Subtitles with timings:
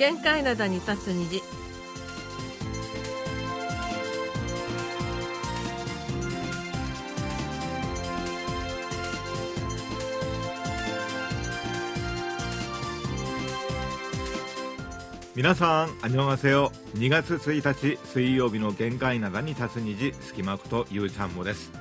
[0.00, 1.42] 限界灘に立つ虹
[15.36, 16.72] 皆さん、あにょがせよ。
[16.94, 21.72] 2月1日水曜日の限界灘に立つ虹、隙間ことゆうちゃんもです。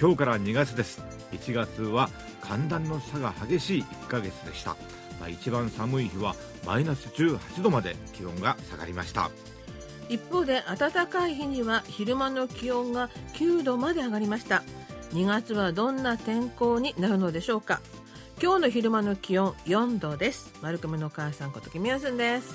[0.00, 1.02] 今日から2月です。
[1.32, 2.10] 1月は
[2.42, 4.76] 寒暖の差が激しい1ヶ月でした。
[5.20, 6.34] まあ、一番寒い日は
[6.66, 9.30] マイナス18度まで気温が下がりました。
[10.08, 14.64] 一方で暖かい日には昼間の気温が9度まで上がりました。
[15.12, 17.80] 2月はどんな天候になるのでしょうか。
[18.42, 20.52] 今日の昼間の気温4度です。
[20.62, 22.54] 丸組のお母さんことキミヤスンです。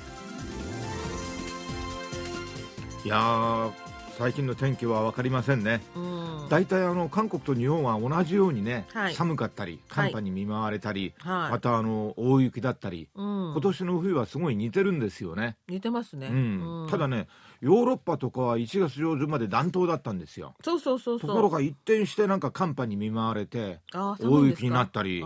[3.05, 3.71] いやー、
[4.17, 5.81] 最近の天気は分かりませんね。
[5.93, 6.47] うん。
[6.49, 9.13] 大体あの韓国と日本は同じようにね、はい。
[9.13, 11.51] 寒かったり寒波に見舞われたり、はい。
[11.51, 13.51] またあの大雪だったり、うん。
[13.51, 15.57] 今年の冬はすごい似てるんですよね。
[15.67, 16.83] 似てますね、うん。
[16.83, 16.89] うん。
[16.89, 17.27] ただね
[17.59, 20.55] ヨーロッパとかは1月上旬まで暖冬だったんですよ。
[20.63, 21.29] そうそうそうそう。
[21.29, 25.25] ところが一転してなんか寒波に見舞われて大雪になったり。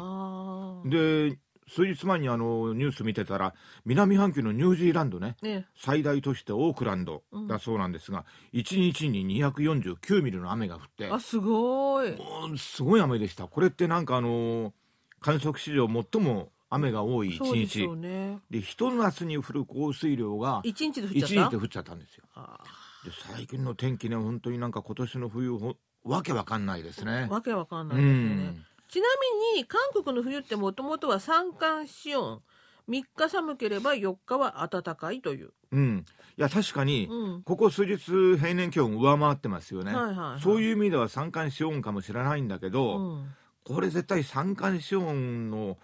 [0.86, 1.38] で
[1.70, 3.54] 数日前にあのニュース見てたら
[3.86, 12.12] 南半球のニュージーランドねね最大都市でオークランドだそうなんですが、1日に249ミリの雨が降ってあすごい。
[12.18, 13.48] もうすごい雨でした。
[13.48, 14.74] これってなんかあの
[15.22, 18.40] 観測史上最も雨が多いそうで1日しょうね。
[18.50, 21.50] でひと夏に降る降水量が一日で降っ1ちゃった？
[21.50, 22.24] 日で降っちゃったんですよ。
[22.36, 22.60] あ
[23.06, 27.12] で最近の天気ね本当になんか今年の冬ほわけわかんないですね。
[27.12, 29.08] ーわけわかんなういですね、んちな
[29.54, 32.42] みに韓国の冬ってもともとは三寒四温。
[32.90, 36.06] 3日寒ければ4日は暖かいという、うん。
[36.38, 37.44] いや確かに、うん。
[37.44, 37.98] ここ数日
[38.36, 40.42] 平年気温上回ってますよね、はいはいはい。
[40.42, 43.28] そういう意味では三寒四温かもしれないんだけど、うん。
[43.64, 45.78] これ絶対三寒四温の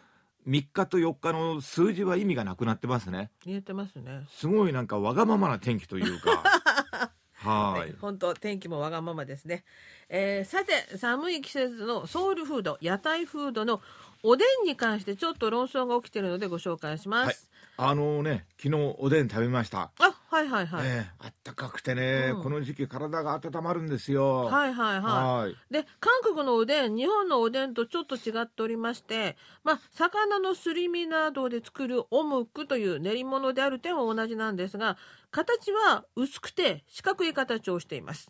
[0.48, 3.30] 3日と4日の数字は意味がなくなってますね。
[3.46, 4.26] 言えてますね。
[4.32, 6.44] すごいなんかわがままな天気というか
[7.46, 7.94] はい。
[8.00, 9.64] 本当天気もわがままですね、
[10.10, 13.82] えーさて寒い季節のソウルフード屋台フードの
[14.24, 17.90] おでんに関してちょっと論争が起きているのでご紹介します、はい。
[17.92, 22.44] あのね昨日おでん食べました、あはいはいはい、ええあったかくてね、うん。
[22.44, 24.46] この時期体が温まるんですよ。
[24.46, 25.02] はいはいはい。
[25.02, 25.56] はい。
[25.72, 34.98] で韓国のおでん日本のおでんとちょっと違っておりまして、まあ、魚のすり身などで作るオムクという練り物である点は同じなんですが
[35.32, 38.30] 形は薄くて四角い形をしています。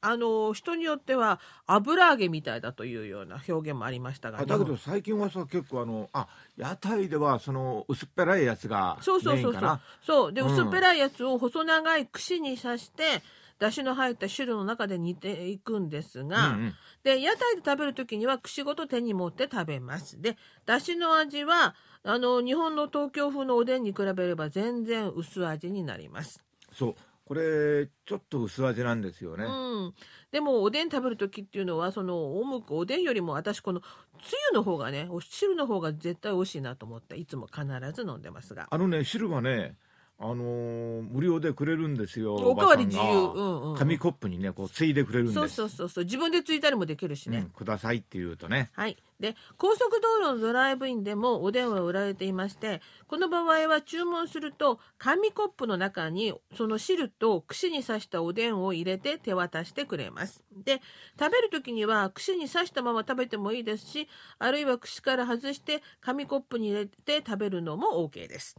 [0.00, 9.80] あの人によっては油揚げみたいだというような表現もありましたがあだけど最近はさ結構あのあ屋台ではその薄っぺらいやつがそうそうそうそう。
[10.02, 10.32] そう。
[10.32, 10.52] でうん。
[10.52, 13.22] 薄っぺらいやつを細長い串に刺して
[13.58, 16.74] 出汁の入った汁の中で煮ていくんですが、うんうん。
[17.02, 20.20] で屋台で食べる時には串ごと手に持って食べます。
[20.20, 26.40] で出汁の味はあの日本の東京風のおでんに比べれば全然薄味になります、
[26.72, 26.94] そう
[27.28, 29.94] これちょっと薄味なんですよね、うん、
[30.32, 38.66] でもおでん食べる時っていうのはそのおむくおでんよりも私このつゆの方がねお汁の方が絶対美味しいなと思っていつも必ず飲んでますが。
[38.70, 39.76] あのね汁はね
[40.20, 43.02] あのー無料でくれるんですよおかわり自由。
[43.02, 45.34] うんうん紙コップにねこうついでくれるんです。
[45.34, 46.04] そうそうそうそう。
[46.04, 48.70] 自分でついたりもできるしね、うん、くださいって言うとね。
[48.72, 48.96] はい。
[49.20, 60.42] で、高速道路のドライブインでもおでんは売られていまして、この場合は注文すると、紙コップの中にその汁と串に刺したおでんを入れて手渡してくれます。
[60.64, 60.80] で、
[61.18, 64.08] 食べる時には串に刺したまま食べてもいいですし、
[64.40, 68.56] あるいは串から外して紙コップに入れて食べるのも OK です。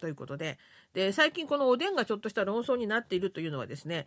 [0.00, 0.58] ということで、
[0.94, 4.06] で、最近このおでんがちょっとした論争になっているというのはですね、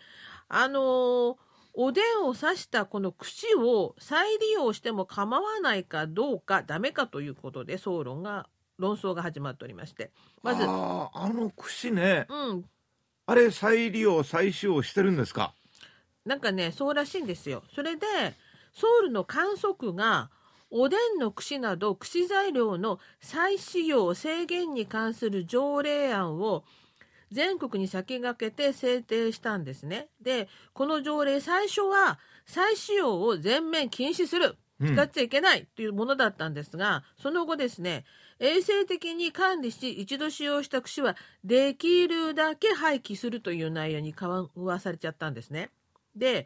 [0.49, 1.35] あのー
[1.79, 8.47] おでんを刺したこの串を再利用しても構わないかどうかダメかということで総論が
[8.79, 10.09] 論争が始まっておりまして。
[10.41, 12.25] まず、あーあの串ね。
[12.29, 12.65] うん、
[13.27, 15.53] あれ再利用再使用してるんですか？
[16.25, 17.61] なんかねそうらしいんですよ。
[17.75, 18.07] それで
[18.73, 20.31] ソウルの観測が
[20.69, 26.63] おでんの串など串材料の再使用制限に関する条例案を
[27.31, 30.07] 全国に先駆けて制定したんですね。
[30.21, 38.05] でこの条例最初は再使用を全面禁止するうん使っちゃいけないというものだったんですが、その後ですね
[38.39, 45.71] 衛生的に管理し一度使用した串はできるだけ廃棄するという内容に緩和されちゃったんですね。
[46.15, 46.45] で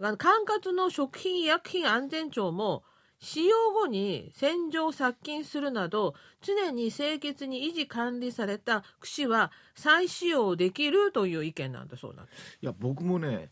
[0.00, 2.84] 管轄の食品医薬品安全庁も
[3.24, 12.58] 使用後に洗浄殺菌するなど常に清潔に維持管理された串は再使用できるという意見なんだそうなんです。
[12.60, 13.50] いや僕もね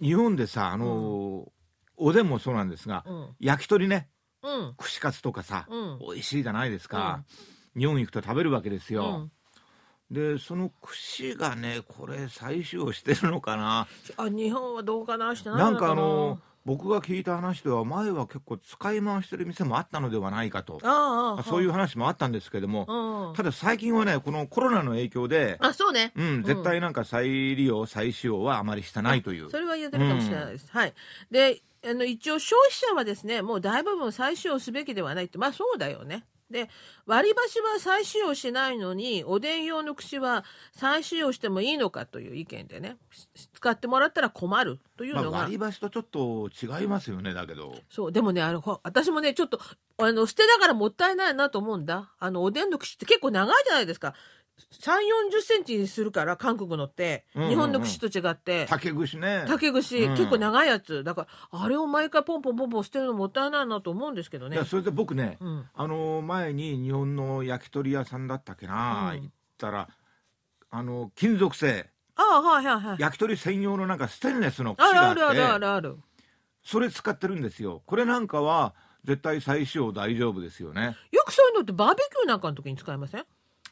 [0.00, 1.48] 日本でさあのー
[1.96, 3.28] おでんもそうなんですが、うん。
[3.38, 4.08] 焼き鳥ね
[4.42, 4.74] うん。
[4.76, 5.98] 串カツとかさ、うん。
[6.00, 7.22] 美味しいじゃないですか、
[7.78, 9.30] 日本行くと食べるわけですよ、
[10.10, 13.86] でその櫛がねこれ再使用してるのかな。
[14.16, 15.70] あ日本はどうかなしてないな。
[15.70, 30.68] んかあの僕が聞いた話では前は結構使い回してる店もあったのではないかとああそういう話もあったんですけどもうんただ最近はねこのコロナの影響であそうねうん、絶対なんか再利用再使用はあまりしてないというそれは言ってるかもしれないです。
[30.70, 30.94] はい。
[31.30, 36.24] で、あの一応消費者はですね、もう大部分再使用すべきではないって、まあそうだよね。
[36.50, 36.68] で、
[37.06, 42.96] 割り箸は再使用しないのに、おでん用の串は再使用してもいいのかという意見でね、
[43.52, 49.58] 使ってもらったら困るというまあ、のが、割り箸とちょっと違いますよねだけどそう、でもね、あの、ほ私もね、ちょっと、
[49.98, 52.12] あの、捨てながらもったいないなと思うんだ。
[52.18, 54.14] あの、おでんの串って結構長いじゃないですか。
[54.80, 54.92] 3、
[55.36, 57.24] 40センチにするから、韓国のって。
[57.34, 57.50] うんうんうん。
[57.50, 58.66] 日本の串と違って。
[58.68, 59.44] 竹串ね。
[59.48, 60.16] 竹串、うん。
[60.16, 61.02] 結構長いやつ。
[61.02, 64.56] だからあれを毎回ポンポンポンポン捨てるのもったいないなと思うんですけどね。
[64.56, 65.68] いやそれで僕ね、うん。
[65.74, 69.22] あの前に日本の焼き鳥屋さんだったっけな、うん。
[69.22, 69.88] 行ったら
[70.70, 71.90] あの金属製。
[72.16, 72.96] ああはいはいはい。
[73.00, 75.98] 焼き鳥専用のなんかステンレスの串があってあるあるあるある。
[76.62, 77.82] それ使ってるんですよ。
[77.86, 78.74] これなんかは
[79.04, 80.96] 絶対再使用大丈夫ですよね。
[81.10, 83.24] よくそういうのってバーベキューなんかの時に使いません？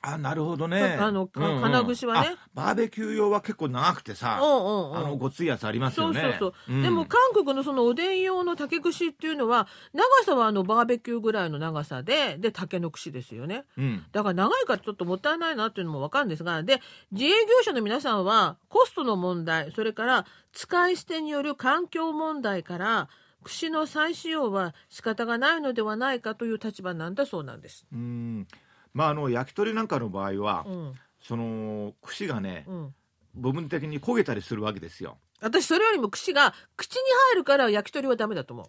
[0.04, 0.96] あなるほどね。
[0.98, 2.30] あのか金串はね。
[2.34, 4.96] あバーベキュー用は結構長くてさ、うんうんうん。
[4.96, 6.54] あのごついやつありますそうよねそう。
[6.66, 6.82] そう、ん。
[6.82, 13.64] でも韓国のそのおでん用の竹串っていうのは長さはあのバーベキューぐらいの長さでで竹の串ですよね。
[13.78, 14.04] うん。
[14.10, 16.80] だから長いからちょっともったいないなっていうのもわかるんですがで
[17.12, 23.08] 自営業者の皆さんはコストの問題それから使い捨てによる環境問題から
[23.44, 27.86] 串の再使用は仕方がないのではないかという立場なんだそうなんです。
[27.92, 28.46] うん
[28.94, 30.94] まああの焼き鳥なんかの場合は、うん。
[31.22, 32.94] その串がね、うん、
[33.34, 35.18] 部分的に焦げたりするわけですよ。
[35.40, 38.68] 私それよりも串が口に入るから焼き鳥はダメだと思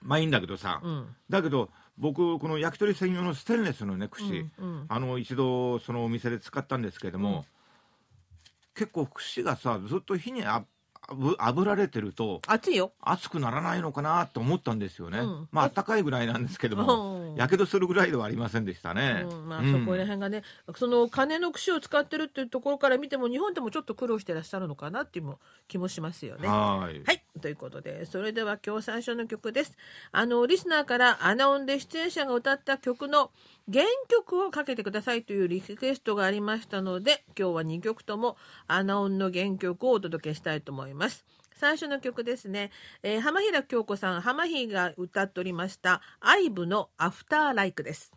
[0.00, 0.88] まあいいんだけどさ、う。
[0.88, 1.16] うん。
[1.28, 4.84] だけど僕この焼き鳥専用のステンレスのね串、うんうん。
[4.88, 7.44] あの一度そのお店で使ったんですけれども、
[8.74, 10.64] 結構串がさずっと火にあ
[11.14, 12.92] ぶ炙られてると熱いよ。
[13.00, 20.42] 熱くならないのかなと思ったんですよね、うんまあ暖かいぐらいなんですけどうんもやけどするぐらいではありませんでしたね、うんまあ、うんそこら辺がね、
[20.76, 25.38] その金の串を使ってるっていうところから見ても日本でもちょっと苦労してらっしゃるのかなっていうも
[25.68, 26.48] 気もしますよね。
[26.48, 27.22] はいはい。
[27.40, 29.72] ということで、それでは今日最初の曲です。
[30.12, 33.30] あの、リスナーからアナウンで出演者が歌った曲の
[33.70, 38.36] 原曲をかけてくださいというリクエストがありましたので、今日は2曲とも
[38.66, 41.24] アナウンの原曲をお届けしたいと思います。
[41.54, 42.70] 最初の曲ですね。
[43.02, 48.12] えー浜平京子さん、浜比が歌っておりました、アイブのアフターライクです。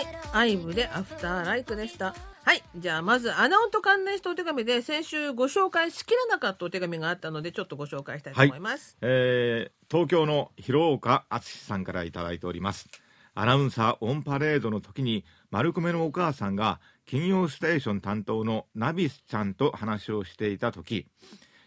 [0.00, 2.14] はい、アイブでアフターライクでした。
[2.42, 8.96] はい、じゃあまずアナウンと関連したお手紙で先週ご紹介しきれなかったお手紙があったのでちょっとご紹介したいと思います。
[9.02, 12.88] えー東京の広岡敦さんからいただいております。
[13.34, 21.06] アナウンサーオンパレードの時に丸米のお母さんが金曜ステーション担当のナビスちゃんと話をしていた時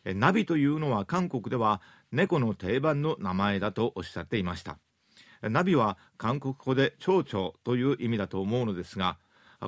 [0.05, 1.81] えナビというのは韓国では
[2.11, 4.79] 猫の定番の名前だとおっしゃっていました。
[5.49, 9.17] ナビは韓国語で蝶々という意味だと思うのですが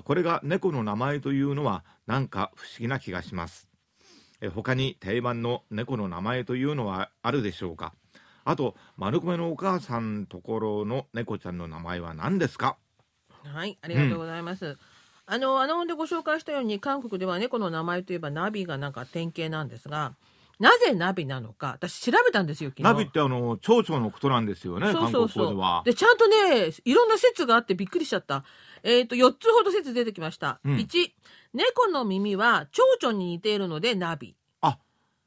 [0.04, 3.70] これが猫の名前というのはなんか不思議な気がします。
[4.42, 7.94] え他に定番の猫の名前というのはあるでしょうか？
[8.44, 12.78] あと丸米のお母さんところの猫ちゃんの名前は何ですか？
[13.44, 14.78] はい、ありがとうございます。
[15.28, 20.14] あの、アナウンでご紹介したように、韓国では猫の名前といえばナビがなんか典型なんですが、
[20.60, 22.84] なぜナビなのか、私調べたんですよ、昨日。
[22.84, 28.44] ナビってあの蝶々のことなんですよねそうそうそうでちゃんとね、いろんな説があってびっくりしちゃった。
[28.84, 30.60] えっ、と、4つほど説出てきました。
[30.64, 31.12] うん1、
[31.54, 34.36] 猫の耳は蝶々に似ているのでナビ。
[34.62, 34.78] あ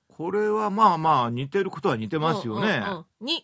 [0.09, 3.41] これはまあまあ似てることは似てますよね、うんうんうん2、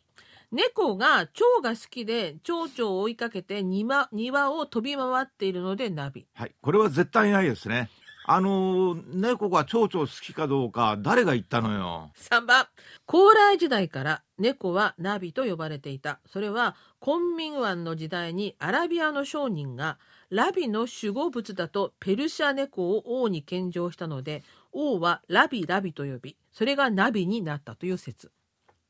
[0.53, 6.27] 猫が蝶が好きで蝶々を追いかけて庭庭を飛び回っているのでナビ。
[6.35, 7.91] はいこれは絶対ないですね
[8.27, 12.11] あの猫が蝶々好きかどうか誰が言ったのよ。
[12.17, 12.67] 3番
[13.07, 16.21] 高麗時代から猫はナビと呼ばれていた。
[16.27, 19.99] それは昆明湾の時代にアラビアの商人が
[20.31, 28.33] ラビの守護物だとペルシャ猫を王に献上したので王はラビラビと呼びそれがナビになったという説、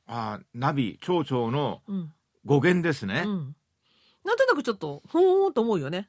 [0.07, 2.13] あナビ蝶々のうん。
[2.45, 3.57] 語源ですね、うん、
[4.25, 6.09] なんとなくちょっとほーんと思うよね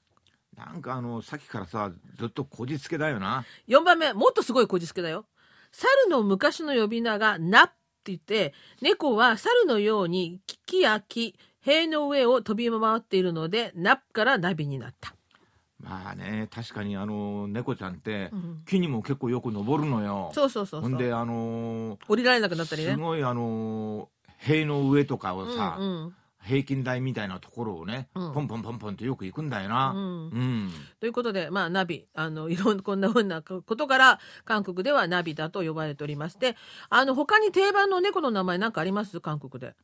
[0.57, 3.45] なんかあのさっきからさずっとこじつけだよな。
[3.67, 5.25] 4番目もっとすごいこじつけだよ。
[5.71, 7.73] 猿の昔の呼び名がナって
[8.05, 15.13] 言って猫は猿のように木や木塀の上を飛び回っているのでナッからナビになった。
[15.77, 18.63] まあね確かにあの猫ちゃんってうん。
[18.65, 20.89] 木にも結構よく登るのよ、そうそうそうそう。
[20.89, 22.93] ほんであの降りられなくなったりね。
[22.93, 29.91] すごいあの塀の上とかをさ、うんうん平均台みたいなところをね、うんポンポンポンポンとよく行くんだよな。
[29.95, 30.71] ううんん。
[30.99, 36.55] ということで、まあ、ナビ、あの、いろんな、こんなふうな ことから、韓国ではナビだと呼ばれておりまして、
[36.89, 39.19] あの、他に定番の猫の名前なんかあります？
[39.21, 39.75] 韓国で。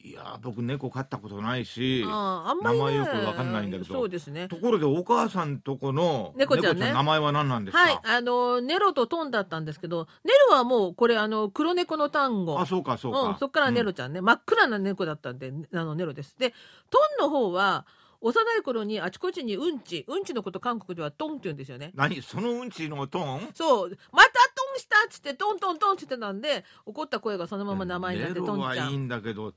[0.00, 4.46] いや僕猫飼ったことないし、あんまり、ね、名前よくわかんないんだけどそうですね。
[4.46, 7.82] ところでお母さんとこの猫ちゃんね名前は何なんですか？
[7.82, 12.60] はい、あの、ネロとトンだったんですけど、ネロはもう、これ、あの、黒猫の単語。
[12.60, 13.20] あそうかそうか。
[13.22, 16.36] うん、そっからネロちゃんね、真っ暗な猫だったんで、あのネロです。
[16.38, 16.54] で、
[16.90, 17.84] トンの方は、
[18.20, 21.90] 幼い頃にあちこちにうんち、うんちのこと韓国ではトンって言うんですよね。
[21.94, 23.50] 何そのうんちのトーン？
[23.52, 24.38] そう、またト
[24.76, 29.04] ンしたっつって、トントントンって言ってたんで、怒った声がそのまま名前になって、トンちゃはいいん。
[29.04, 29.52] んだけど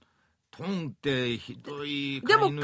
[0.66, 2.46] トンってひどいでも。
[2.48, 2.62] でも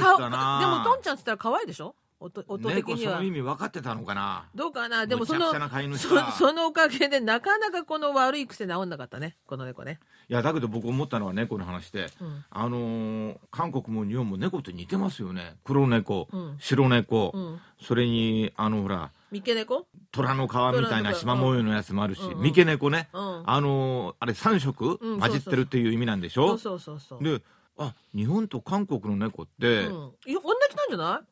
[0.83, 1.95] トンちゃんっつったら可愛いでしょ？
[2.19, 3.11] 音音的には。
[3.13, 3.29] 猫その意。
[3.29, 4.49] 味分かってたのかな？
[4.55, 12.43] どうかなでもそのそのおかげでなかなかこの悪い癖治んなかったねこの猫ね、いやだけど僕思ったのは猫の話で、うん。
[12.49, 15.57] あのー韓国も日本も猫って似てますよね。
[15.63, 16.55] 黒猫、うん。
[16.59, 19.85] 白猫、うん、それにあのほら三毛猫？
[20.11, 23.43] 虎の皮みたいな縞模様のやつもあるし、三毛猫ね、うん。
[23.45, 27.43] あのーあれ3色うん混じってるっていう意味なんでしょ、そうそうそうそう、で
[27.77, 31.27] あ日本と韓国の猫って、うん、いや同じなんじゃない？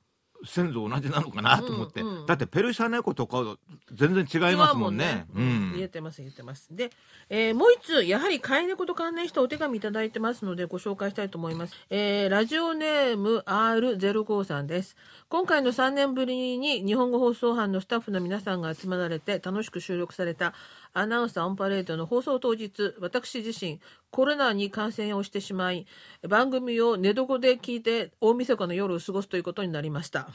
[0.48, 1.58] 先祖同じなのかな？
[1.60, 2.20] と思って、うん。
[2.20, 3.58] うんだってペルシャ猫とか
[3.94, 5.26] 全然違いますもんね。
[5.36, 5.76] 違うもんね。
[5.76, 6.68] 言えてます言ってます。
[6.76, 6.92] で、
[7.30, 14.96] えーもう一つやはり飼い猫と関連したお手紙いただいてますのでご紹介したいと思います、えーラジオネーム R05 さんです。
[15.30, 20.54] 今回の3年ぶりに日本語放送班のスタッフの皆さんが集まられて楽しく収録された
[20.96, 25.86] アナウンサーオンパレードの放送当日私自身コロナに感染をしてしまい
[26.28, 30.30] 番組を寝床で聞いて大晦日の夜を過ごすということになりました。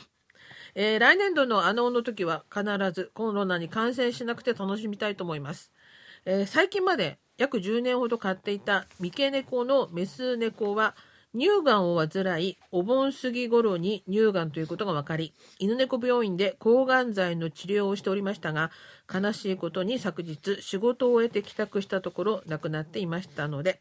[0.75, 5.73] えー来年度のあのの時は必ずコロナに感染しなくて楽しみたいと思います、
[6.27, 10.95] えー最近まで約10年ほど飼っていた三毛猫のメス猫は
[11.33, 18.73] 乳がんを患いお盆過ぎ頃に乳がんということが分かり犬猫病院で抗がん剤の治療をしておりましたが
[19.13, 23.81] 悲しいことに昨日仕事を終えて帰宅したところ亡くなっていましたので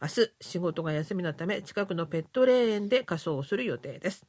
[0.00, 4.24] 明日仕事が休みのため近くのペット霊園で仮装をする予定です。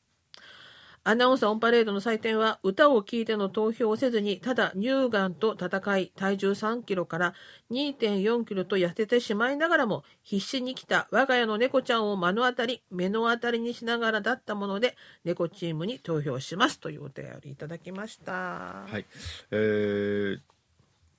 [1.07, 7.35] アナウンサーオンパレードの祭典は歌を聴いての投票をせずにただ乳がんと戦い体重3キロから
[7.69, 18.31] 2.4キロと痩せてしまいながらも必死に来た我が家の猫ちゃんを目の当たり目の当たりにしながらだったもので猫チームに投票しますというお便りいただきました。
[18.31, 19.05] はい
[19.51, 20.39] えー、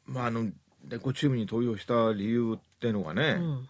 [0.05, 0.49] まああの
[0.83, 3.69] 猫チームに投票した理由っていうのがね、うん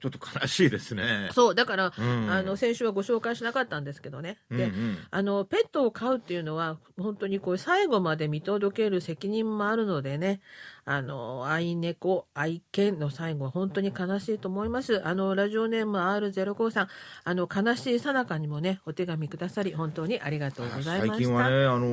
[0.00, 1.28] ちょっと悲しいですね。
[1.32, 2.30] そうだから、うん。
[2.30, 4.38] あの先週はご紹介しなかったんですけどね。
[4.50, 4.98] で、うんうん。
[5.10, 10.40] あのペットを飼うっていうのは本当にこう最後まで見届ける責任もあるのでね。
[10.86, 15.06] あの愛猫愛犬の最後は本当に悲しいと思います。
[15.06, 16.88] あのラジオネーム R05 さん。
[17.24, 21.14] あの悲しいさなかにもねお手紙くださり本当にありがとうございました。
[21.14, 21.86] 最近はね、あの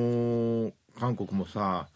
[0.70, 1.86] ー韓国もさ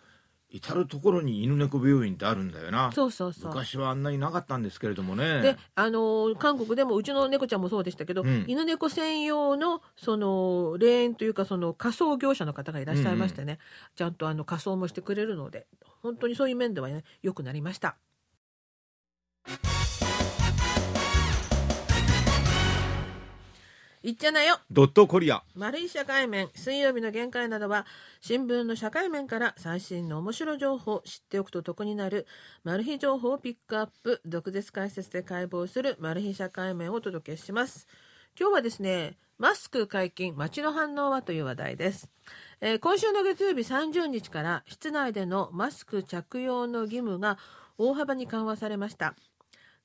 [0.54, 2.92] 至る所に犬猫病院ってあるんだよな。
[2.92, 3.48] そうそうそう。
[3.48, 5.40] 昔はあんなになかったんですけれどもね。
[5.40, 8.44] であの韓国でもうちの猫ちゃんもそうでしたけど、うん。
[8.46, 13.58] 犬猫専用のその霊園というかその仮装業者の方がいらっしゃいましてね、
[13.96, 15.66] ちゃんとあの仮装もしてくれるので
[16.02, 17.96] 本当にそういう面ではね良くなりました。
[24.04, 24.58] いっちゃなよ。
[24.68, 25.44] ドットコリア。
[25.54, 26.48] 丸い社会面。
[26.56, 27.86] 水曜日の限界などは
[28.20, 32.26] 新聞の社会面から最新の面白情報知っておくと得になる
[32.64, 37.86] マル秘情報をピックアップ毒舌解説で解剖するマル秘社会面をお届けします。
[38.36, 42.08] 今日はですねマスク解禁街の反応はという話題です、
[42.60, 47.38] えー今週の月曜日30日から室内でのマスク着用の義務が
[47.78, 49.14] 大幅に緩和されました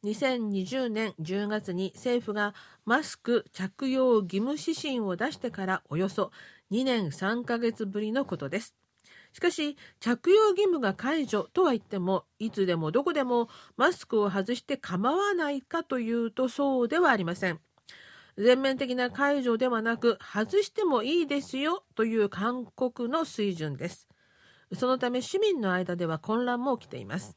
[0.04, 2.54] 2020年10月に政府が
[2.86, 6.32] マスク着用義務指針を出してからおよそ
[6.72, 8.75] 2年3ヶ月ぶりのことです。
[9.34, 17.60] しかし着用義務が解除とは言ってもいつでもどこでもマスクを外して構わないかというとそうではありません。
[18.38, 24.08] 全面的な解除ではなく外してもいいですよという勧告の水準です。
[24.75, 27.36] そのため市民の間では混乱も起きています。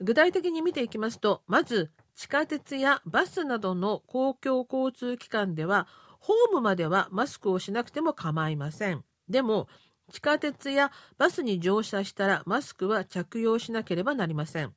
[0.00, 5.86] 具体的に見ていきますとまず地下鉄やバスなどの公共交通機関では
[6.20, 9.04] ホームまではマスクをしなくても構いません。
[9.28, 9.68] でも
[10.10, 14.74] 地下鉄やバスに乗車したらマスクは着用しなければなりません。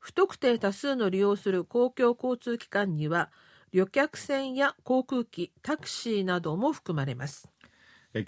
[0.00, 3.30] 不特定多数の利用する公共交通機関には
[3.72, 7.48] 旅客船や航空機タクシーなども含まれます。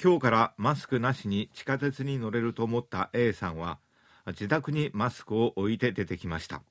[0.03, 3.79] 今日からマスクなしに地下鉄に乗れると思った A さんは
[4.29, 6.63] 自宅にマスクを置いて出てきました。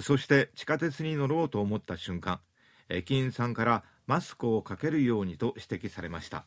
[0.00, 2.40] そして地下鉄に乗ろうと思った瞬間
[2.88, 6.44] 駅員さんからマスクをかけるようにと指摘されました。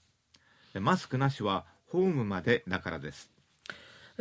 [0.79, 3.31] マスクなしはホームまでだからです。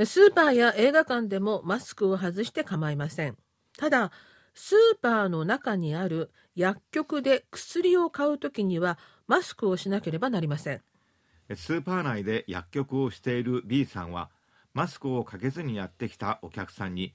[0.05, 3.37] スーパーや映画館でもマスクを外して構いません。
[3.79, 4.13] ただ
[4.55, 10.83] スーパーの中にある薬局で薬を買うときにはマスクをしなければなりません。
[11.55, 14.31] スーパー内で薬局をしている B さんは
[14.77, 17.15] マスクをかけずにやってきたお客さんに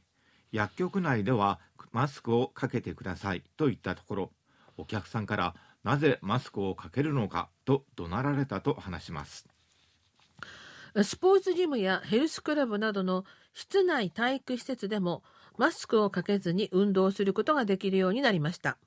[0.52, 1.60] 薬局内では
[1.92, 4.32] マスクをかけてくださいと言ったところ
[4.78, 5.54] お客さんから
[5.84, 9.48] なぜマスクをかけるのかと怒鳴られたと話します。
[11.04, 15.22] スポーツジムやヘルスクラブなどの室内体育施設でも
[15.56, 18.80] マスクをかけずに運動することができるようになりました。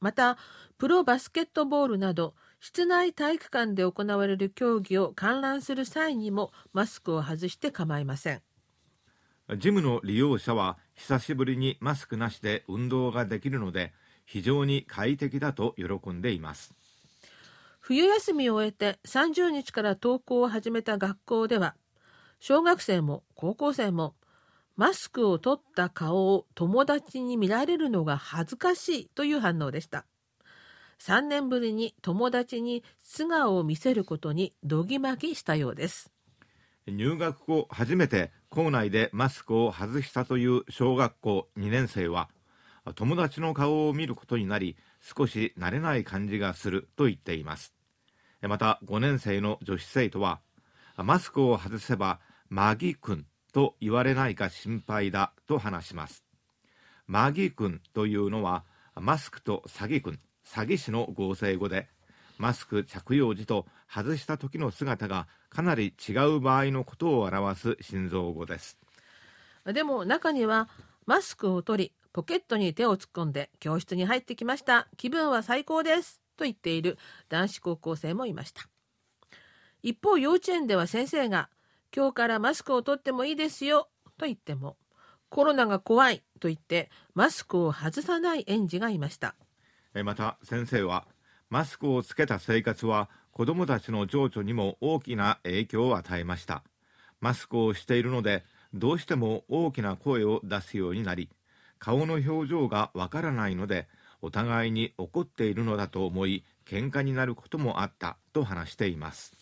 [0.00, 0.38] また
[0.78, 2.34] プロバスケットボールなど
[2.64, 8.40] 室内体育館で行われる競技を観覧する際にもマスクを外して構いません
[9.58, 13.92] ジムの利用者は久しぶりにマスクなしで運動ができるので
[14.24, 16.72] 非常に快適だと喜んでいます
[17.80, 21.74] 冬休みを終えて30日から登校を始めた学校では
[22.40, 24.14] 小学生も高校生も
[24.78, 30.06] マスクを取った顔を友達に見られるのが恥ずかしいという反応でした。
[31.00, 36.12] 3年ぶりに友達に素顔を見せることにどぎまぎしたようです。
[36.86, 42.28] 入学後初めて校内でマスクを外したという小学校2年生は
[42.94, 47.74] 友達の顔を見ることになり少し慣れない感じがすると言っています。
[48.42, 50.40] また5年生の女子生徒は
[50.96, 52.20] マスクを外せば
[52.50, 56.24] マギ君と言われないか心配だと話します。
[57.06, 60.20] マギ君というのはマスクと詐欺君。
[60.46, 61.88] 詐欺師の合成語で
[62.38, 68.78] マスク着用時と外した時の姿がかなり違う場合のことを表す心臓語です。
[69.64, 70.68] でも中には
[71.06, 74.88] マスクを取りポケットに手を突っ込んで教室に入ってきました。
[74.96, 76.20] 気分は最高です。
[76.36, 78.68] と言っている男子高校生もいました。
[79.82, 81.50] 一方幼稚園では先生が
[81.94, 84.76] 今日からマスクを取ってもいいですよと言っても
[85.28, 89.34] コロナが怖いと言ってマスクを外さない園児がいました。
[90.02, 91.06] また先生は
[91.50, 96.62] マスクをつけた生活は子どもたちの情緒にも大きな影響を与えました
[97.20, 101.28] マスクをしているのでどうしても大きな声を出すようになり
[101.78, 103.88] 顔の表情がわからないので
[104.20, 109.32] お互いに怒っているのだと思い喧嘩になることもあったと話しています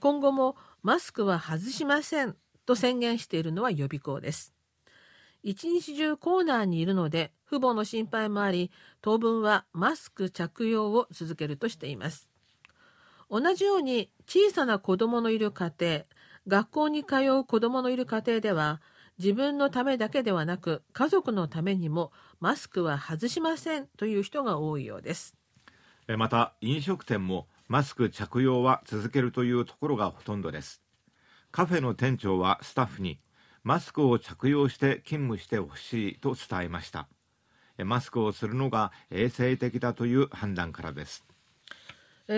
[0.00, 2.36] 今後もマスクは外しません
[2.66, 4.55] と宣言しているのは予備校です。
[5.48, 12.28] 一日中コーナーにいるので父母の心配もあり当分はマスク着用を続けるとしています。
[13.30, 16.02] 同じように小さな子供のいる家庭
[16.48, 18.80] 学校に通う子供のいる家庭では
[19.18, 25.34] 自分のためだけではなく家族のためにもマスクは外しませんという人が多いようです
[26.16, 30.82] また飲食店もマスク着用は続けるというところがほとんどです
[31.50, 33.18] カフェの店長はスタッフに
[33.66, 37.08] マスクを着用して勤務してほしいと伝えました。
[37.84, 41.24] マスクをするのが衛生的だという判断からです。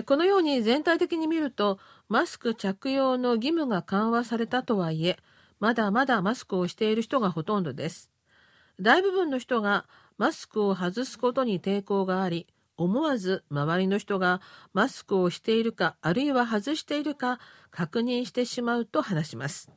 [0.06, 5.18] このように全体的に見るとマスク着用の義務が緩和されたとはいえ
[5.60, 8.10] まだまだマスクをしている人がほとんどです。
[8.80, 9.84] 大部分の人が
[10.16, 12.46] マスクを外すことに抵抗があり
[12.78, 14.40] 思わず周りの人が
[14.72, 17.38] マスクをしているかあるいは外しているか
[17.70, 19.70] 確認してしまうと話します。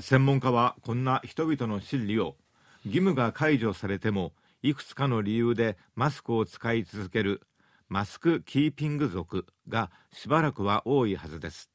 [0.00, 2.36] 専門家はこんな人々の心理を
[2.84, 4.32] 義務が解除されても
[4.62, 7.42] いくつかの理由でマスクを使い続ける
[7.88, 11.70] マスクキーピング族がしばらくは多いはずです。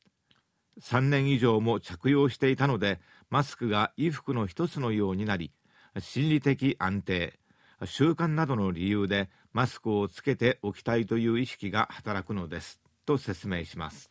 [0.82, 5.52] 3年以上も着用していたのでマスクが衣服の一つのようになり
[6.00, 7.40] 心理的安定
[7.86, 14.10] 習慣などの理由でマスクをつけておきたいという意識が働くのですと説明します。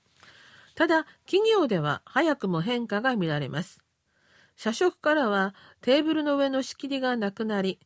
[0.74, 3.81] ただ企業では早くも変化が見られます。
[4.62, 7.80] 社食からはテーブルの上の仕切りがなくなり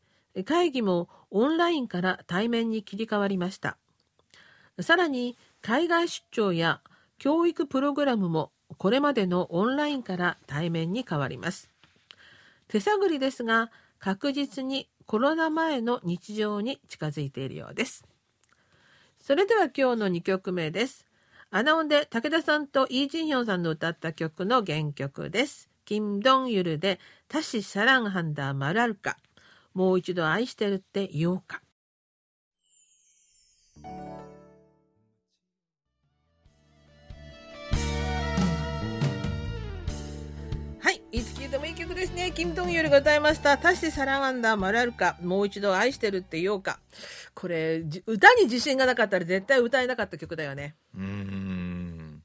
[0.45, 3.79] 会議もオンラインから対面に切り替わりました
[4.81, 6.83] さらに海外出張や
[7.19, 11.71] 教育プログラムもこれまでのオンラインから対面に変わります
[12.69, 18.05] 手探りですが確実にコロナ前の日常に近づいているようです。
[19.21, 21.07] それでは今日の2曲目です。
[21.51, 25.71] アナウンで武田さんとイー・ジンヒョンさんの歌った曲の原曲です。
[25.87, 29.17] 김동유르で다시사랑한다말할 까?
[29.73, 31.63] もう一度愛してるって言おうか。
[40.81, 42.33] はい、いつ聴いてもいい曲ですね。
[42.35, 43.53] キム・ドンユル歌いました。
[43.53, 46.81] 足してサラワンダー、マラルカ、もう一度愛してるって言おうか。
[47.35, 50.75] これ、歌に自信がなかったら絶対歌えなかった曲だよね。
[50.97, 52.23] うん。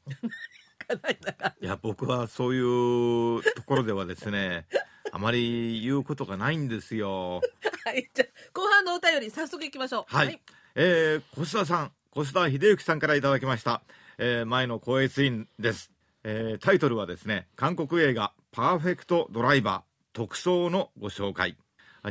[0.95, 1.55] ないんだから。
[1.59, 4.67] いや、僕はそういうところではですね、
[5.11, 7.41] あまり言うことがないんですよ。
[7.85, 10.15] はい、じゃあ後半のお便り早速いきましょう。
[10.15, 10.39] はい。
[10.75, 13.81] えー、小須田さん、小須田秀幸さんからいただきました。
[14.17, 15.91] えー、前の公越委員です。
[16.23, 21.57] えー、タイトルはですね、韓国映画パーフェクトドライバー特装のご紹介。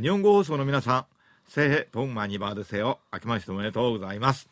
[0.01, 1.07] 日本語放送の皆さん、
[1.47, 3.01] せへポンマニバーでせよ。
[3.13, 4.49] 明けましておめでとうございます。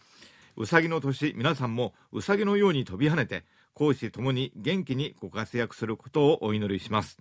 [0.56, 3.44] うさぎの年、皆さんもうさぎのように飛び跳ねて、
[3.78, 7.16] 講師ともに元気にご活躍することをお祈りします。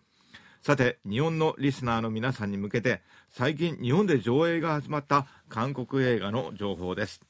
[0.63, 7.21] さて日本のリスナーの皆さんに向けて最近日本で上映が始まった韓国映画の情報です。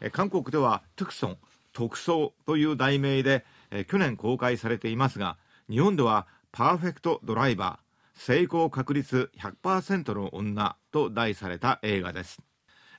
[0.00, 1.38] え韓国ではトゥクソン
[1.72, 5.38] 特捜という題名でえ去年公開されていますが
[5.70, 12.42] 日本ではパーフェクトドライバー成功確率100%の女と題された映画です。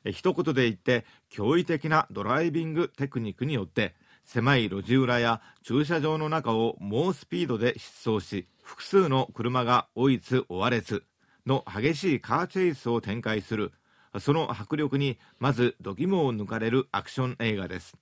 [0.05, 3.93] え一言で言って驚異的なドライビングテクニックによって
[4.31, 11.03] 狭い路地裏や駐車場の中を猛スピードで疾走し複数の車が追いつ追われつ
[11.47, 13.71] の激しいカーチェイスを展開する。
[14.19, 17.97] その迫力にまず度肝を抜かれるアクション映画です。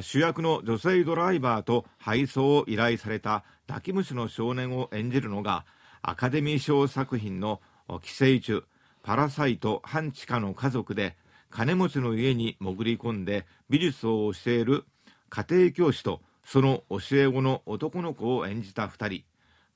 [0.00, 5.66] 主役の女性ドライバーと配送を依頼された抱き虫の少年を演じるのが
[6.00, 7.60] アカデミー賞作品の
[8.02, 8.62] 「寄生虫
[9.02, 11.16] パラサイト半地下の家族」で
[11.50, 14.84] 金持ちの家に潜り込んで美術を教える
[15.30, 19.24] 家庭教師とその教え子の男の子を演じた2人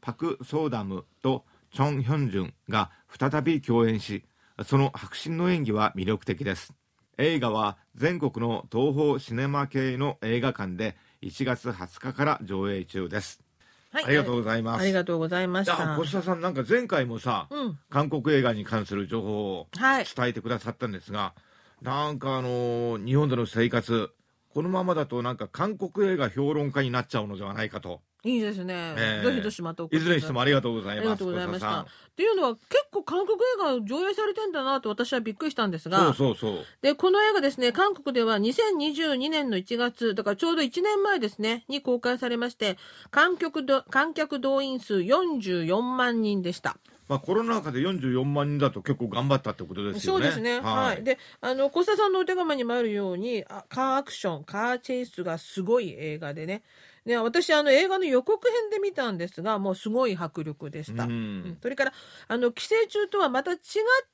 [0.01, 4.25] パク・ソーダムとチョン・ヒョンジュンが再び共演し
[4.67, 6.75] その迫真の演技は魅力的です
[7.17, 15.77] 映画は全国の東宝シネマ系の映画館で1月20日から上映中です、はいありがとうございますありがとうございました。
[15.77, 17.79] いや小下さんなんか前回もさ、うん。
[17.91, 20.05] 韓国映画に関する情報をはい。
[20.05, 21.33] 伝えてくださったんですが、
[21.81, 24.11] なんかあの日本での生活
[24.55, 28.95] このままだとなんか韓国映画評論家になっちゃうのではないかといいですね。
[28.97, 31.81] ええどしどしまた送いずれにしてもありがとうございますありがとうございました。
[31.81, 31.87] っ
[32.17, 35.99] ていうのは結構韓国映画上映されてんだなと私はびっくりしたんですが。
[35.99, 42.79] そうそうそうで、この映画ですね、韓国では2022年の1月、だからちょうど1年前ですね、に公開されまして、
[43.11, 46.79] 観客ど観客動員数44万人でした。
[47.09, 50.61] まあコロナ禍で44万人だと結構頑張ったってことですよねそうですね。
[50.61, 51.05] はい。
[51.05, 56.63] で、あの、小田さんのお手紙にもあるように、あカーアクション、カーチェイスがすごい映画でね。
[57.05, 61.05] で、私、あの、映画の予告編で見たんですが、もうすごい迫力でした。
[61.05, 61.93] うんうんそれから、
[62.29, 63.59] あの、寄生虫とはまた違っ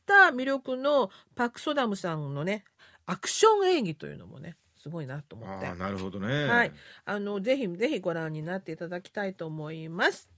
[0.07, 2.65] た魅力のパク・ソダムさんのね、
[3.07, 5.67] アクション演技というのもね、すごいなと思って。
[5.67, 6.73] ああなるほどねはい。
[7.05, 10.29] あの、ぜひぜひご覧になっていただきたいと思います。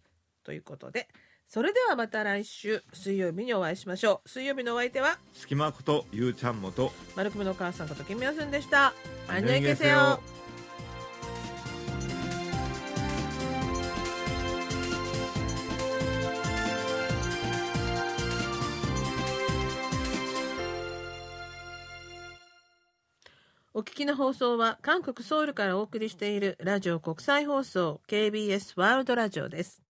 [0.45, 1.09] ということで、
[1.53, 4.29] それではまた来週水曜日にお会いしましょう。
[4.31, 8.95] 水曜日のお相手は隙間ことゆうちゃんもとマルクムの母さんことキみヤすんでした。
[9.29, 10.19] アニュいけせよ。
[23.75, 29.92] お聞きの放送は韓国ソウルからお送りしているラジオ国際放送 KBS ワールドラジオです。